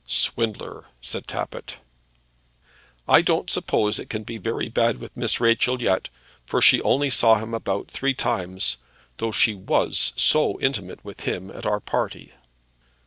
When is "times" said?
8.15-8.77